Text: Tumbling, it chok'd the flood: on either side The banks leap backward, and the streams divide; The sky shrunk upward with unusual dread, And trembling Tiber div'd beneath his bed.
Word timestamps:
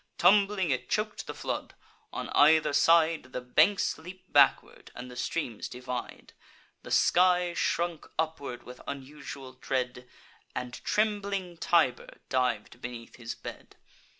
Tumbling, 0.17 0.71
it 0.71 0.89
chok'd 0.89 1.27
the 1.27 1.33
flood: 1.35 1.75
on 2.11 2.29
either 2.29 2.73
side 2.73 3.33
The 3.33 3.39
banks 3.41 3.99
leap 3.99 4.33
backward, 4.33 4.89
and 4.95 5.11
the 5.11 5.15
streams 5.15 5.69
divide; 5.69 6.33
The 6.81 6.89
sky 6.89 7.53
shrunk 7.53 8.07
upward 8.17 8.63
with 8.63 8.81
unusual 8.87 9.53
dread, 9.53 10.09
And 10.55 10.83
trembling 10.83 11.57
Tiber 11.57 12.17
div'd 12.29 12.81
beneath 12.81 13.17
his 13.17 13.35
bed. 13.35 13.75